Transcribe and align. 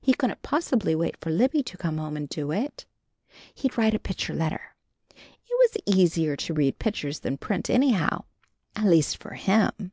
He 0.00 0.14
couldn't 0.14 0.40
possibly 0.40 0.94
wait 0.94 1.18
for 1.20 1.28
Libby 1.28 1.62
to 1.64 1.76
come 1.76 1.98
home 1.98 2.16
and 2.16 2.26
do 2.26 2.50
it. 2.52 2.86
He'd 3.54 3.76
write 3.76 3.92
a 3.92 3.98
picture 3.98 4.32
letter. 4.32 4.74
It 5.14 5.46
was 5.86 5.94
easier 5.94 6.36
to 6.36 6.54
read 6.54 6.78
pictures 6.78 7.20
than 7.20 7.36
print, 7.36 7.68
anyhow. 7.68 8.24
At 8.74 8.84
least 8.86 9.18
for 9.18 9.34
him. 9.34 9.92